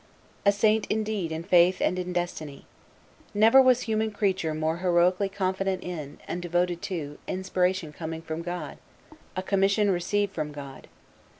A 0.47 0.51
saint 0.51 0.87
indeed 0.87 1.31
in 1.31 1.43
faith 1.43 1.79
and 1.79 1.99
in 1.99 2.11
destiny. 2.11 2.65
Never 3.35 3.61
was 3.61 3.81
human 3.81 4.09
creature 4.09 4.55
more 4.55 4.77
heroically 4.77 5.29
confident 5.29 5.83
in, 5.83 6.17
and 6.27 6.41
devoted 6.41 6.81
to, 6.89 7.19
inspiration 7.27 7.93
coming 7.93 8.23
from 8.23 8.41
God, 8.41 8.79
a 9.35 9.43
commission 9.43 9.91
received 9.91 10.33
from 10.33 10.51
God. 10.53 10.87